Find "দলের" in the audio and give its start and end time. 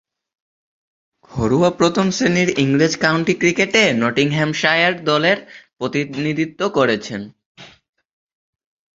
5.03-5.37